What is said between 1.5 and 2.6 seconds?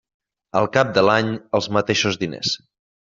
els mateixos diners.